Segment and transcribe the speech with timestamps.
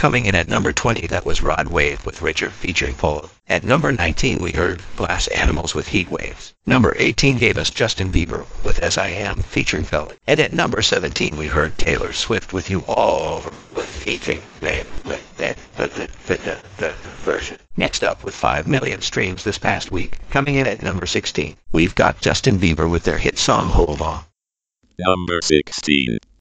[0.00, 3.28] Coming in at number 20, that was Rod Wave with Richer featuring Paul.
[3.50, 6.54] At number 19, we heard Glass Animals with Heat Waves.
[6.64, 10.16] Number 18 gave us Justin Bieber with As I Am featuring Felon.
[10.26, 14.86] And at number 17, we heard Taylor Swift with You All Over with featuring Name
[15.04, 17.58] with that the, the, the, the version.
[17.76, 21.94] Next up, with 5 million streams this past week, coming in at number 16, we've
[21.94, 24.24] got Justin Bieber with their hit song Hold On.
[24.98, 26.20] Number 16.